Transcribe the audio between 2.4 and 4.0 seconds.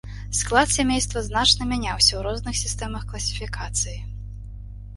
сістэмах класіфікацыі.